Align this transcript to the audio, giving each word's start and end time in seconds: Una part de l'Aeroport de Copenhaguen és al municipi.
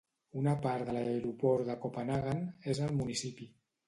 Una 0.43 0.53
part 0.61 0.85
de 0.87 0.95
l'Aeroport 0.95 1.67
de 1.71 1.75
Copenhaguen 1.83 2.41
és 2.73 2.81
al 2.87 2.97
municipi. 3.03 3.49